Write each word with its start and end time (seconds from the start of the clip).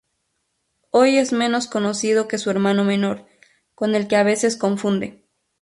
Hoy 0.89 1.19
es 1.19 1.31
menos 1.31 1.67
conocido 1.67 2.27
que 2.27 2.39
su 2.39 2.49
hermano 2.49 2.83
menor, 2.83 3.27
con 3.75 3.93
el 3.93 4.07
que 4.07 4.15
a 4.15 4.23
veces 4.23 4.57
confunde. 4.57 5.27